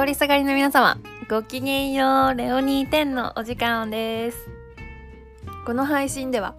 [0.00, 0.96] 通りすがりの皆様
[1.28, 4.48] ごきげんようレオニー10のお時間です。
[5.66, 6.54] この配信では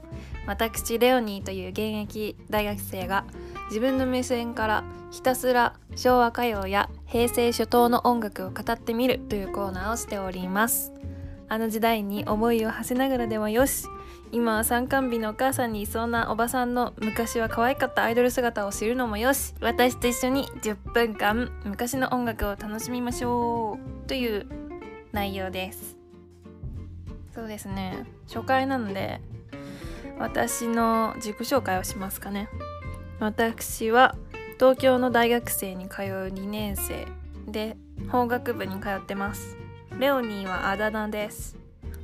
[0.45, 3.25] 私レオニーという現役大学生が
[3.69, 10.93] 自分の目線からひたすら昭和歌謡や平成初頭の音楽を語ってみるというコーナーをしております。
[11.49, 13.87] あの時代に思いを馳せながらでもよし
[14.31, 24.47] 今は参観日のお母さんにいそうなおばさんの昔は可愛かったアイドル姿を知るのもよし私と一緒に10分間昔の音楽を楽しみましょうという
[25.11, 25.97] 内容です
[27.35, 29.19] そうですね初回なので
[30.21, 32.47] 私の自己紹介をしますかね。
[33.19, 34.15] 私は
[34.59, 37.07] 東京の大学生に通う2年生
[37.47, 37.75] で
[38.09, 39.57] 法学部に通ってます。
[39.99, 41.60] レオニーはあだ名です。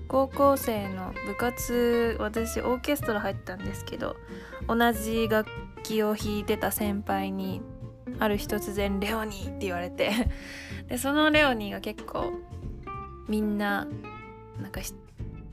[0.08, 4.16] 高校生の部活私オーケストラ入ったんですけど
[4.68, 5.50] 同じ楽
[5.84, 7.62] 器を弾いてた先輩に
[8.20, 10.12] ある日突然「レオニー」って言われて
[10.88, 12.32] でそのレオニーが結構
[13.28, 13.88] みんな
[14.62, 14.82] なんか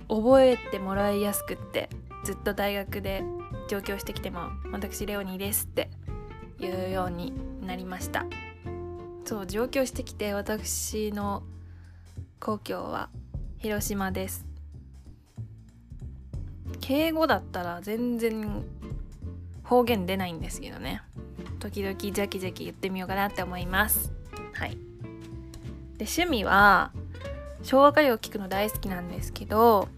[0.09, 1.89] 覚えてもらいやすくって
[2.25, 3.25] ずっと大学で
[3.69, 5.91] 上京してきても「私レオニーです」って
[6.59, 7.33] 言うように
[7.63, 8.27] なりました。
[9.25, 11.45] そう上京してきて私の
[12.41, 13.09] 故郷は
[13.65, 14.45] 広島です。
[16.83, 18.63] 敬語だったら全然
[19.63, 21.01] 方言出ないんですけどね。
[21.61, 24.13] 時々ジャキジャキ言ってみようかなって思います。
[24.53, 24.73] はい。
[25.97, 26.93] で趣味は
[27.63, 29.89] 昭和歌謡を聴くの大好きなんですけど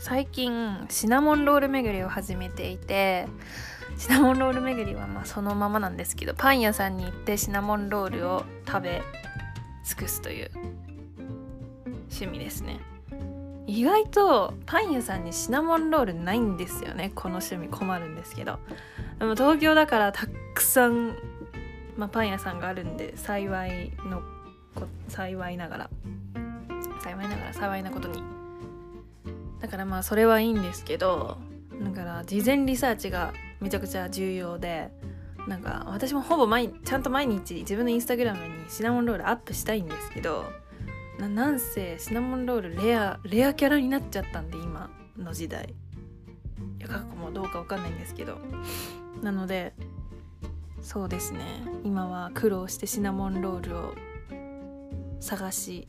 [0.00, 3.28] 最近シナモンロール巡りを始めていて
[3.96, 9.02] シナモンロール巡りはまあそのままなんですけどパン屋さんに行ってシナモンロールを食べ
[9.84, 10.50] 尽くすという
[12.12, 12.80] 趣味ですね。
[13.66, 17.10] 意外とパン屋さんにシナモンロールないんですよね。
[17.14, 18.58] この趣味困るんですけど。
[19.18, 21.16] でも東京だからたくさん、
[21.96, 24.22] まあ、パン屋さんがあるんで幸いの
[25.08, 25.90] 幸いながら。
[27.02, 28.22] 幸いながら幸いなことに。
[29.62, 31.38] だからまあそれはいいんですけど
[31.82, 34.90] だから事前リサーチがめちゃくちゃ重要で
[35.46, 40.44] なんか私もほぼ毎ちゃんと毎日自分のインスタグラムにシナモンロールアップしたいんですけど
[41.22, 45.72] ななんせシナモンロールレアレアキャラになっちゃったんで今の時代。
[46.78, 48.38] いや過去もどうかわかんないんですけど。
[49.22, 49.72] なので
[50.80, 51.62] そうですね。
[51.84, 53.94] 今は苦労してシナモンロールを
[55.20, 55.86] 探し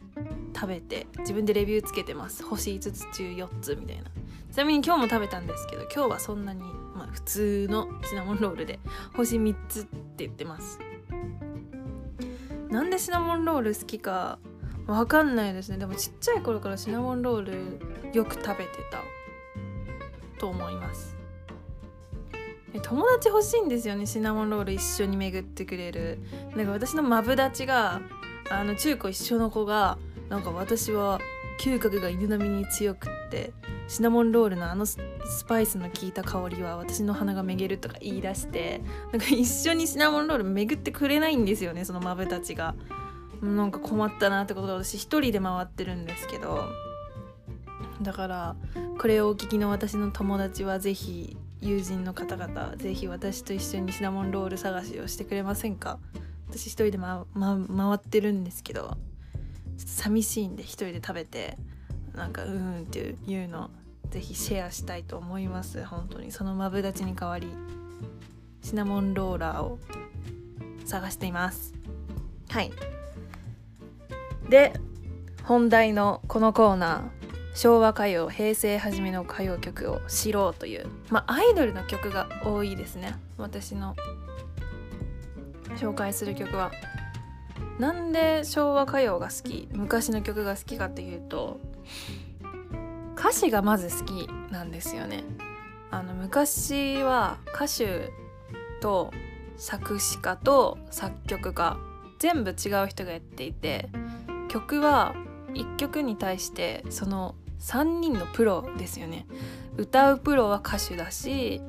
[0.54, 2.44] 食べて自分でレビューつけてます。
[2.44, 4.04] 星5つ中4つみたいな。
[4.52, 6.62] ちなみに今日も食べたんですけど今日はそんなに、
[6.94, 8.80] まあ、普通のシナモンロールで
[9.16, 10.78] 星3つって言ってます。
[12.70, 14.38] なんでシナモンロール好きか
[14.88, 15.78] わかんないですね。
[15.78, 17.80] でもちっちゃい頃からシナモンロール
[18.14, 19.02] よく食べてた。
[20.40, 21.16] と思います。
[22.82, 24.06] 友達欲しいんですよね。
[24.06, 26.20] シナモンロール一緒に巡ってくれる。
[26.56, 28.02] なんか私のマブダチが
[28.50, 29.98] あの中高一緒の子が
[30.30, 31.20] なんか私は
[31.60, 33.54] 嗅覚が犬並みに強くって
[33.88, 34.98] シナモンロールのあのス
[35.48, 42.76] パイスの効いた香りは私の鼻がめげるとか言い出してなんか一緒にシナモンロール巡ってくれないんですよねそのマブたちが。
[43.44, 46.66] なんか困ったなってことで私一人で回ってるんですけど
[48.02, 48.56] だから
[48.98, 56.00] これをお聞きの私の友達は是非友人の方々是非私と一緒にシナモンロール探しをしてくれませんか？
[56.50, 58.96] 私一人で、まま、回ってるんですけどちょっ
[59.86, 61.58] と寂しいんで一人で食べて
[62.16, 63.72] なんかうんっていうの
[64.10, 65.84] 是非シェアしたいと思います。
[65.84, 66.32] 本当に。
[66.32, 67.48] そのマブダチに代わり
[68.62, 69.80] シナモンローラーを
[70.86, 71.74] 探しています。
[72.50, 72.72] はい。
[74.50, 74.74] で
[75.44, 77.24] 本題のこのコーナー
[77.56, 83.16] 昭和歌謡平成初めの歌謡曲を知ろうというまあアイドルの曲が多いですね。
[83.38, 83.96] 私の
[85.76, 86.72] 紹介する曲は。
[87.80, 91.60] なんで昭和歌謡が好き昔の曲が好きかっていうと
[93.18, 95.24] 歌詞がまず好きなんですよね。
[95.90, 98.12] あの昔は歌手
[98.82, 99.12] と
[99.58, 101.78] 作詞家と作曲家
[102.20, 103.90] 全部違う人がやっていて
[104.54, 105.16] 曲は
[105.56, 109.26] 1曲に対してその3人のプロですよね
[109.78, 111.60] 歌うプロは歌手だし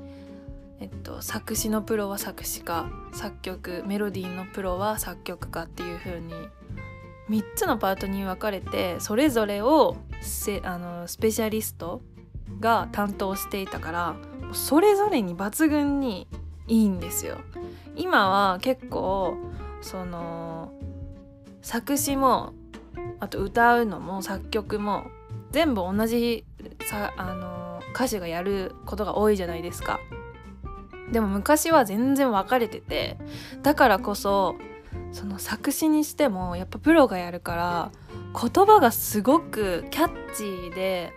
[0.80, 6.34] えっと、作詞のプロは作詞家作曲メロディーのプロは作曲家っていう風に
[7.30, 12.02] 3つのパートに分かれてそれぞれをせあのスペシャリスト
[12.60, 14.16] が担当していたから
[14.52, 16.26] それぞれに抜群に
[16.66, 17.38] いいんですよ。
[17.96, 19.38] 今は結構
[19.80, 20.72] その
[21.62, 22.52] 作詞も
[23.20, 25.06] あと歌うのも作曲も
[25.50, 26.44] 全部同じ
[26.84, 30.00] さあの歌手がやることが多いじゃないですか。
[31.12, 33.18] でも昔は全然分かれてて
[33.62, 34.56] だからこそ
[35.12, 37.92] その作詞にしてもやっぱプロがやるから
[38.32, 41.12] 言葉がすごくキャッチーで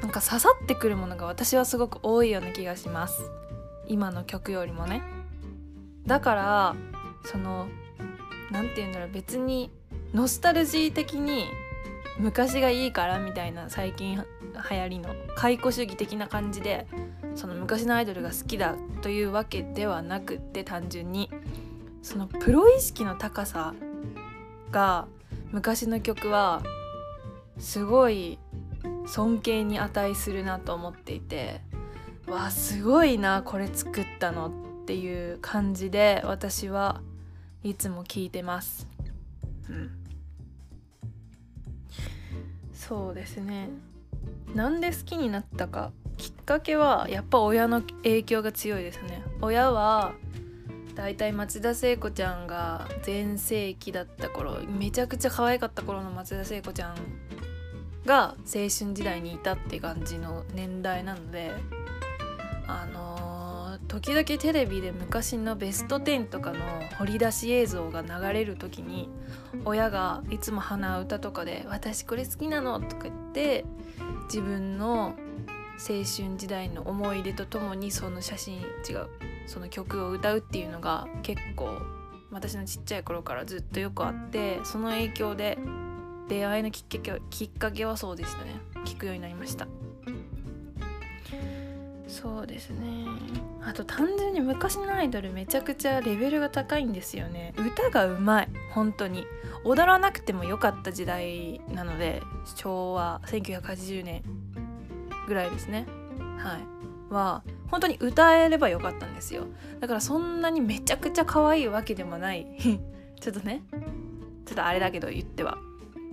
[0.00, 3.30] なんか刺さってくるものが私はすごく多いような気がします
[3.86, 5.02] 今の曲よりもね
[6.06, 6.76] だから
[7.24, 7.66] その
[8.50, 9.70] 何て言うんだろう別に
[10.14, 11.46] ノスタルジー的に
[12.18, 14.14] 昔がいいからみたいな最近
[14.70, 16.86] 流行りの解雇主義的な感じで
[17.34, 21.30] その昔のアイドルが好きだというわけではなくって単純に
[22.00, 23.74] そのプロ意識の高さ
[24.70, 25.08] が
[25.50, 26.62] 昔の曲は
[27.58, 28.38] すごい
[29.06, 31.60] 尊敬に値するなと思っていて
[32.28, 34.46] わあすごいなこれ作ったの
[34.82, 37.00] っていう感じで私は
[37.64, 38.86] いつも聞いてます。
[39.68, 40.03] うん
[42.86, 43.70] そうですね。
[44.54, 49.22] なんで好きになったかきっかけはやっぱ親の影響が強いですね。
[49.40, 50.12] 親は
[50.94, 56.94] だいたい松田聖子ちゃんが全盛期だった頃めちゃくちゃ可愛かった頃の松田聖子ちゃん
[58.06, 61.52] が青春時代にいたって感じの年代なので
[62.66, 63.23] あのー、
[63.94, 66.58] 時々テレビで昔のベスト10とかの
[66.98, 69.08] 掘り出し映像が流れる時に
[69.64, 73.64] 親がいつも鼻歌とかで「私これ好きなの」とか言って
[74.24, 75.14] 自分の
[75.78, 79.06] 青春時代の思い出とともにその写真違う
[79.46, 81.80] その曲を歌うっていうのが結構
[82.32, 85.56] 私のちっちゃい頃からずっとよくあってその影響で
[86.28, 88.60] 出会いのきっかけきっかけはそうでしたね。
[88.84, 89.68] 聞くようになりました。
[92.14, 93.06] そうですね。
[93.60, 97.52] あと単純に昔のアイドルめちゃくちゃレベルが高いんですよね。
[97.58, 98.48] 歌がうまい。
[98.70, 99.26] 本当に。
[99.64, 102.22] 踊らなくてもよかった時代なので
[102.54, 104.22] 昭和1980年
[105.26, 105.86] ぐらいですね。
[106.38, 107.12] はい。
[107.12, 109.46] は本当に歌えればよかったんですよ。
[109.80, 112.46] だからそんなにめちゃくちゃ可愛いわけでもない。
[113.20, 113.62] ちょっとね。
[114.46, 115.58] ちょっとあれだけど言っては。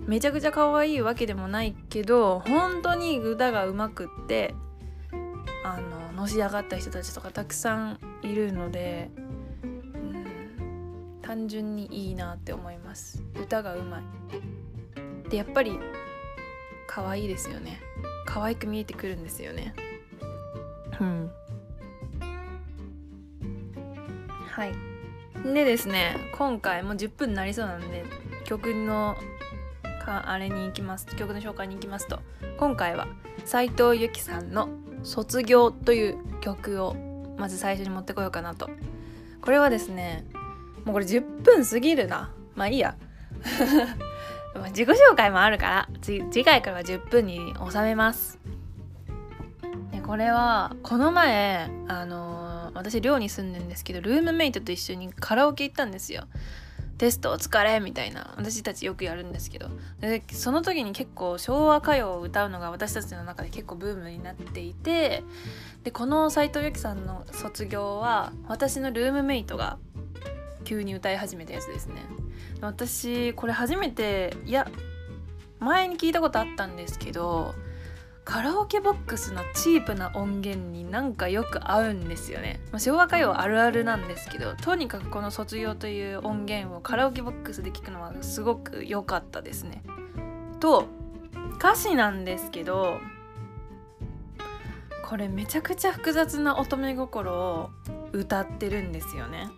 [0.06, 4.52] めちゃくちゃ可愛いわけでもないけど本当に歌がうまくって
[5.64, 9.10] あののし上がった人たちとかたくさんいるので、
[9.64, 13.22] うん、単純にいいなって思います。
[13.40, 14.02] 歌がうまい。
[15.30, 15.78] でやっぱり
[16.86, 17.80] 可愛いですよね。
[18.26, 19.74] 可愛く見えてくるんですよね。
[21.00, 21.30] うん。
[24.48, 24.74] はい。
[25.44, 28.04] でですね今回も10分になりそうなんで
[28.44, 29.16] 曲の
[30.04, 31.06] かあれに行きます。
[31.16, 32.20] 曲の紹介に行きますと。
[32.58, 33.06] 今回は
[33.44, 34.68] 斉藤由貴さんの
[35.02, 36.96] 「卒業」という曲を
[37.38, 38.70] まず最初に持ってこようかなと。
[39.40, 40.24] これはですね
[40.84, 42.30] もうこれ10分過ぎるな。
[42.54, 42.96] まあいいや。
[44.68, 48.38] 自己紹介もあるから次回からは10分に収めます。
[49.90, 56.24] でこれはこの前あのー、私寮に住んでるんですけどルームメイトと一緒にカラオケ行ったんですよ。
[56.98, 59.68] テストお疲れみたいな私たちよくやるんですけど。
[60.00, 65.24] でその時に結構昭和歌謡を歌うのが私たちの中で結構ブームになっていて
[65.84, 69.78] でこの斎藤由貴さんの卒業は私のルームメイトが
[70.64, 72.02] 急に歌い始めたやつですね。
[72.60, 74.70] 私これ初めていや
[75.58, 77.54] 前に聞いたことあったんですけど
[78.24, 89.82] カラオケボックスのチープな音源になんかよく合うんですよね、まあ、昭和歌謡あるあるなんですけどとにかくこの「卒業」という音源をカラオケボックスで聞くのはすごく良かったですね。
[90.60, 90.86] と
[91.58, 92.98] 歌詞なんですけど
[95.04, 97.70] これめちゃくちゃ複雑な乙女心を
[98.12, 99.50] 歌ってるんですよね。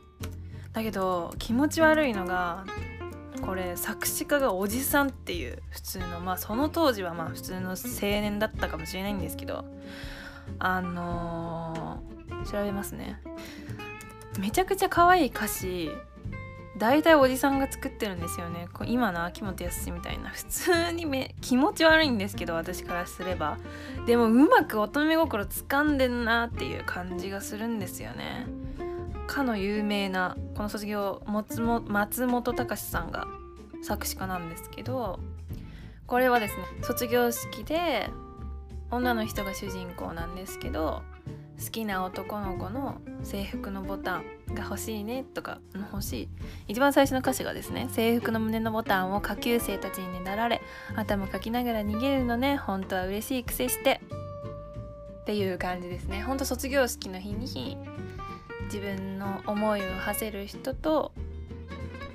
[0.73, 2.65] だけど気持ち悪いのが
[3.43, 9.65] これ作詞家がおじさんっていう普通のまあその当時はまあ普通の青年だったかもしれないんですけど
[10.59, 13.21] あのー、調べますね。
[14.39, 15.91] めちゃくちゃ可愛い歌詞
[16.77, 18.67] 大体おじさんが作ってるんですよね。
[18.87, 20.31] 今の秋元康みたいな。
[20.31, 23.59] 普通にめ気持ち悪いんですけど私からすれば。
[24.07, 28.47] でもうまく乙女心掴んでんなっていう感じがするんですよね。
[29.27, 31.61] かの有名なこの卒業松
[32.27, 33.27] 本隆さんが
[33.83, 35.21] 作詞家なんですけど
[36.07, 38.11] これはですね卒業式で
[38.91, 41.03] 女の人が主人公なんですけど
[41.63, 45.61] 好きな男の子の制服のボタンが欲しいねとか
[45.93, 46.29] 欲しい。
[46.69, 50.61] 一番最初の歌詞がですね制服の胸のボタンを下級生たちにねだられ
[50.97, 54.01] 頭かきながら逃げるのね本当は嬉しい癖して
[55.23, 56.23] っていう感じですね。
[56.23, 57.79] ほんと卒業式の日に
[58.75, 61.13] 自分の思いを馳せる人と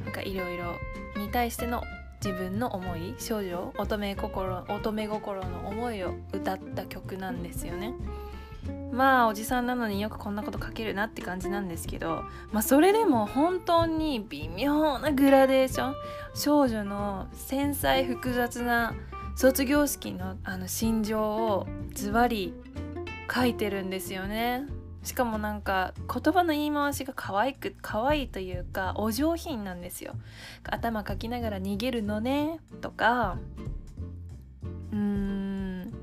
[0.04, 0.76] なんかいろいろ
[1.16, 1.84] に対しての
[2.22, 7.94] 自分の思い少女乙女心乙女心の思いを歌った曲なんですよね。
[8.92, 15.96] まあおじさんなのによくこんなこと書けるなって感じなんですけどまあそれでも本当に微妙なグラデーション。
[16.36, 18.94] 少女の繊細複雑な
[19.38, 22.54] 卒業式のあの心情をズバリ
[23.34, 24.79] 書いてるんですよね。
[25.04, 30.16] しかもなんか言葉の言い回しが可愛く可愛いというかお上品なんですよ。
[30.64, 33.38] 頭かきながら逃げるのねとか。
[34.92, 35.94] うーん。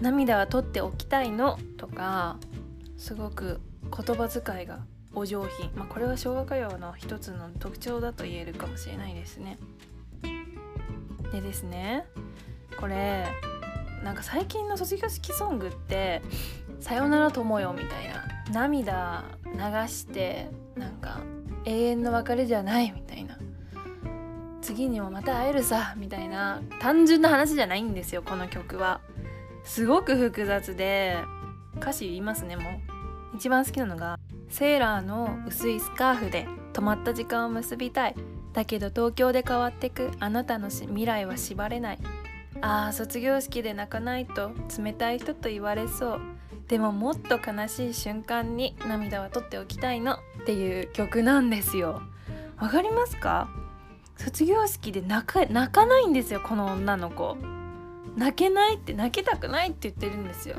[0.00, 2.38] 涙は取っておきたいのとか。
[2.96, 4.78] すごく言葉遣いが
[5.12, 5.70] お上品。
[5.74, 9.58] まあこれは昭和歌謡の一つの特徴だと言えるかもしれないですね。
[11.32, 12.06] でですね。
[12.78, 13.26] これ
[14.02, 16.22] なんか最近の卒業式ソングって
[16.82, 18.24] 「さよなら友よ」みたいな。
[18.52, 21.20] 涙流してなんか
[21.64, 23.38] 永遠の別れじゃないみたいな。
[24.60, 26.60] 次にもまた会えるさみたいな。
[26.80, 29.00] 単純な話じゃないんですよこの曲は。
[29.64, 31.16] すごく複雑で
[31.76, 32.62] 歌詞言いますねも
[33.32, 33.36] う。
[33.36, 34.18] 一番好きなのが
[34.50, 38.14] 「セーラーの薄いスカーフで止まった時間を結びたい。
[38.52, 41.98] だけど東京で変わってくあなたの未来は縛れない。
[42.60, 46.20] ああ卒業式で泣かないと冷たい人と言われそう。
[46.72, 52.00] でももっと悲しい瞬間に涙は取っておきたいのっていう曲なんですよ。
[52.58, 53.50] わかりますか？
[54.16, 57.36] 卒業式で泣か泣かないんですよこの女の子。
[58.16, 60.56] 泣けないって泣きたくないって言ってるんですよ。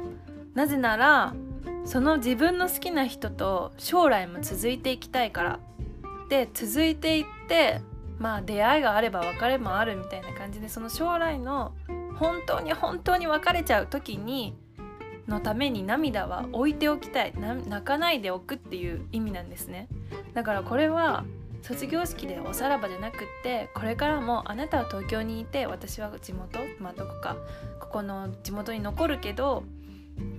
[0.53, 1.33] なぜなら
[1.83, 5.59] その自分の好きな人と将来も続いていきたいから。
[6.29, 7.81] で続いていって
[8.19, 11.73] まあ出会いがあれば別れもあるみたいな感じでその将来の
[12.19, 14.55] 本当に本当に別れちゃう時に
[15.27, 19.87] のために涙は置いておきたい泣かないでおくっていう意味なんですね
[20.33, 21.23] だからこれは
[21.61, 27.37] 卒業式でおさらばじゃなくってこれからもあなたは東京にいて私は地元まあどこか
[27.79, 29.63] ここの地元に残るけど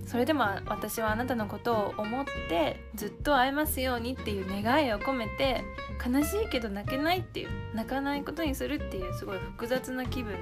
[0.06, 5.64] それでも私はあなたのことを思ってずっと会えますようにっていう願いを込めて
[6.06, 10.36] 悲しいけど泣けないっていう泣かないことにするっていうすごい複雑な気分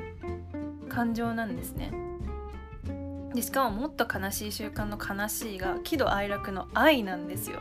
[0.89, 2.12] 感情なんですね。
[3.35, 7.61] でしかももっと悲しい習慣の悲しいが喜怒哀楽の愛なんですよ。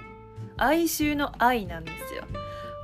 [0.57, 2.23] 哀愁の愛なんですよ。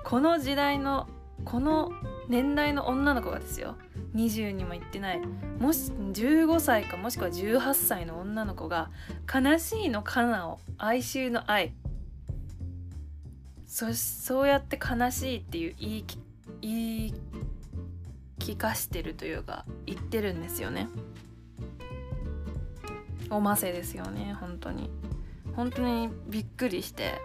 [0.03, 1.07] この時代の
[1.43, 1.91] この
[2.27, 3.75] 年代の女の子がですよ
[4.15, 5.21] 20にも行ってない
[5.59, 8.89] もし15歳かもしくは18歳の女の子が
[9.33, 11.73] 悲しいのかなを哀愁の愛
[13.65, 16.05] そそうやって悲しいっていう言い
[16.61, 17.13] 言い
[18.39, 20.87] 聞かしてるというか言ってるんですよね
[23.29, 24.89] おませですよね本当に。
[25.55, 27.21] 本当にびっくりして。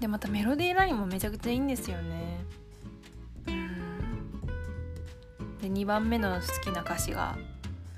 [0.00, 2.44] でまたメロディーラインもめちゃくちゃいいんですよね。
[3.48, 3.68] うん。
[5.60, 7.36] で2番目の好きな歌詞が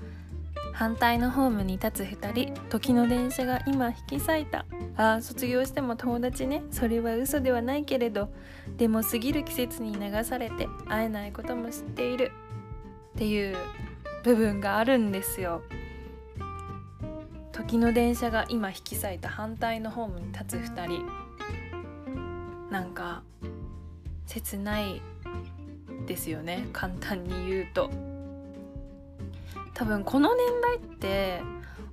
[0.73, 4.65] 「反対のホームに立つ2人時の電車が今引き裂いた。
[4.97, 6.63] ああ卒業しても友達ね。
[6.71, 8.29] それは嘘ではないけれど
[8.77, 12.31] でも過ぎる季節に流されて会えないことも知っている」
[13.15, 13.55] っていう
[14.23, 15.61] 部分があるんですよ。
[17.61, 21.05] 時の電車が今引き裂いた反対のホームに立つ2人。
[22.71, 23.21] なんか
[24.25, 24.99] 切ない
[26.07, 26.67] ですよね。
[26.73, 27.91] 簡単に言うと。
[29.75, 31.41] 多分この年代って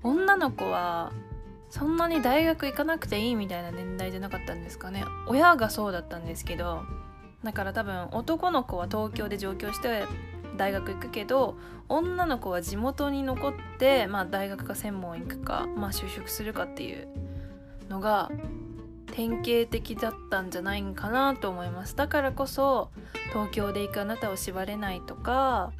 [0.02, 1.12] 女の子は
[1.68, 5.04] そんなに大学行かなくていいみたいな年代じゃなかったんですかね。
[5.26, 6.80] 親がそうだったんですけど
[7.44, 10.04] だから多分男の子は東京で上京して
[10.58, 11.56] 大学行くけど
[11.88, 17.08] 女の子は地元に残って、まあ、大学か専門行くか、まあ、就職するかっていう
[17.88, 18.30] のが
[19.12, 21.96] 典型的だったんじゃないんかなと思います。
[21.96, 22.90] だからこそ
[23.30, 25.72] 東京で行くあなたを縛れないとか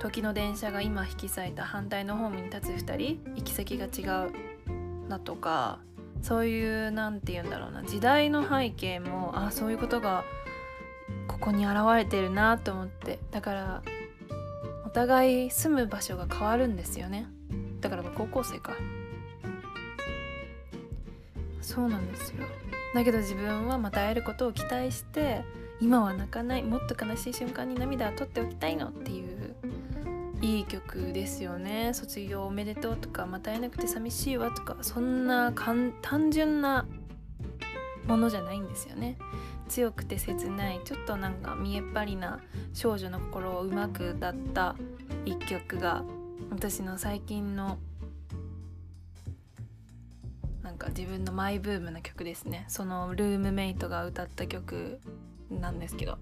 [0.00, 5.80] 時の電車が今引き裂いた反対のホームに立つ2人行き先が違うなとか
[6.22, 10.24] そういう何て言うんだろうな時代の背景もあそういうことが
[11.28, 13.20] ここに現れてるなと思って。
[13.30, 13.82] だから
[14.84, 17.26] お互い住む場所が変わるんですよね。
[17.80, 18.72] だから高校生か。
[21.60, 22.44] そうなんですよ。
[22.94, 25.44] だけど自分はまた会えることを期待して
[25.80, 29.54] 今は泣かないもっと悲しい瞬間に涙を取っておきたいのっていう
[30.40, 31.92] いい曲ですよね。
[31.92, 36.86] 卒業おめでとうとかまた会えなくて寂しいわとかそんな単純な
[38.06, 39.18] ものじゃないんですよね。
[39.68, 42.40] 強くて切ないちょっとなんか見えっ張りな
[42.74, 44.74] 少女の心をうまく歌った
[45.24, 46.04] 一曲が
[46.50, 47.78] 私の最近の
[50.62, 52.64] なんか自分のマイブームな曲ですね。
[52.68, 55.00] そのルームメイトが歌った曲
[55.50, 56.18] なんですけど。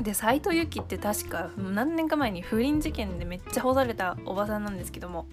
[0.00, 5.26] で斎藤由貴って確か何年か前に不倫事件でめっちゃ干されたおばさんなんですけども、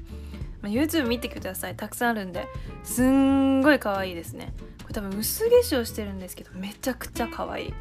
[0.64, 1.76] YouTube 見てください。
[1.76, 2.48] たくさんあるんで。
[2.84, 4.54] すんごい可愛いですね。
[4.94, 7.74] 多分薄化粧してるんですけどめちゃくちゃ可愛い。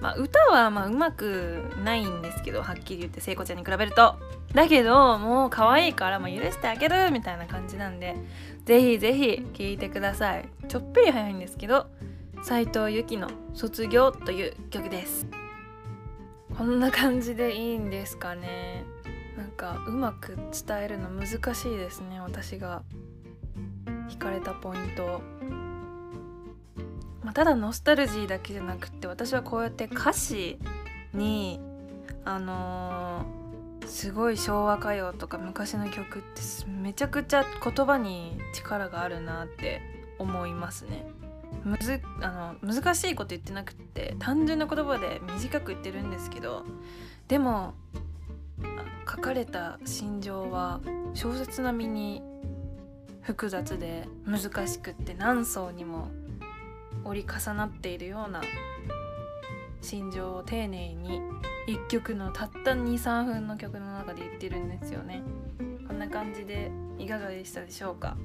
[0.00, 4.16] まあ、歌はまあうまくないんですけどはっきり言って聖子ちゃんに比べると。
[4.54, 8.14] だけどもう可愛いからまあ許してあげるみたいな感じなんで
[8.64, 10.48] ぜひぜひ聴いてください。
[10.68, 11.86] ちょっぴり早いんですけど
[12.42, 15.26] 斉藤由貴の「卒業」という曲です。
[16.56, 18.84] こんな感じでいいんですかね。
[19.36, 22.82] なんかうまく伝えるの難しいですね私が。
[24.08, 25.20] 惹かれたポイント
[27.28, 30.58] まあ、ただノスタルジーだけじゃなくって私はこうやって歌詞
[31.12, 31.60] に
[32.24, 39.82] あのー、すごい昭和歌謡とか昔の曲ってめちゃくちゃ言葉に力があるなって
[40.18, 41.04] 思いますね。
[41.64, 46.64] むずあの難しいこと言ってなくって単純な言葉で短く言ってるんですけど
[47.26, 47.74] でも
[49.06, 50.80] 書かれた心情は
[51.12, 52.22] 小説並みに
[53.20, 56.08] 複雑で難しくって何層にも
[57.08, 58.42] 折り重なっているような
[59.80, 61.22] 心情を丁寧に
[61.66, 65.22] 1曲のたった23分の曲の中で言ってるんですよね。
[65.86, 68.16] こんな感じでいかがでしたでしょうか？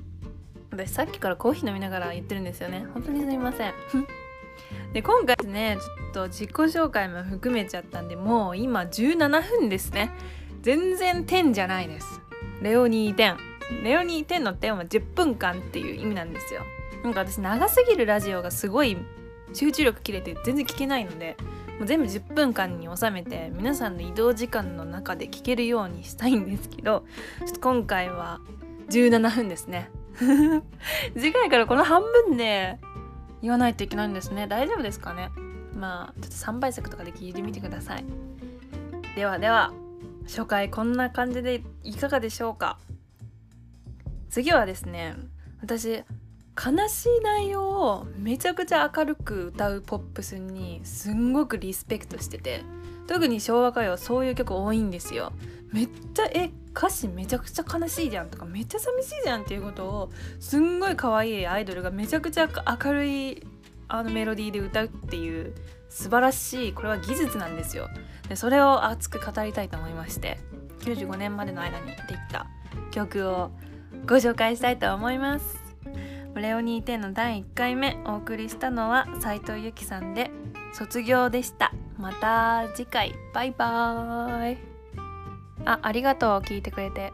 [0.72, 2.86] 私さっきからコーヒー飲みながら言ってるんですよね。
[2.94, 3.74] 本当にすみません。
[4.92, 10.12] で今回ですねちょっと自己紹介も含めちゃったんでもう今17分ですね。
[10.62, 12.22] 全然点じゃないです。
[12.62, 13.38] レオニー点。
[13.84, 16.62] レオニー点の点は10分間っていう意味なんですよ
[17.04, 18.98] なんか私長すぎるラジオがすごい
[19.54, 21.36] 集中力切れて全然聞けないので
[21.78, 27.04] もう全部10分間に収めて皆さんの移動時間の中で聞けるようにしたいんですけど
[27.40, 28.40] ちょっと今回は
[28.90, 29.90] 17分ですね。
[31.18, 32.78] 次回からこの半分で
[33.42, 34.48] 言わないといけないんですね。
[34.48, 35.30] 大丈夫ですかね？
[35.76, 38.06] まあちょっと3倍速とかで聞いてみてください。
[39.16, 39.74] ではでは
[40.26, 42.78] 初回こんな感じでいかがでしょうか？
[44.30, 45.16] 次はですね
[45.62, 46.04] 私
[46.56, 52.64] 悲しい内容をめちゃくちゃ明るく歌うポップスにすんごくリスペクトしてて
[53.08, 55.34] 特に昭和歌謡そういう曲多いんですよ。
[55.72, 62.48] めっちゃえ歌詞めちゃくちゃ悲しいじゃんとかめっちゃ寂しいじゃんっていうことをすんごい可愛いアイドルがめちゃくちゃ
[62.84, 63.48] 明るい
[63.88, 65.56] あのメロディーで歌うっていう
[65.90, 67.90] 素晴らしいこれは技術なんですよ。
[68.30, 70.40] でそれを熱く語りたいと思いまして
[70.82, 71.98] 95年までの間にでき
[72.32, 72.48] た
[72.92, 73.52] 曲を
[74.06, 75.63] ご紹介したいと思います。
[76.42, 80.32] レオニーテの第1回目お送りしたのは斉藤由貴さんで
[80.74, 81.72] 卒業でした。
[81.98, 83.14] また次回。
[83.34, 84.58] バイバーイ。
[85.66, 87.14] あありがとう聞いてくれて。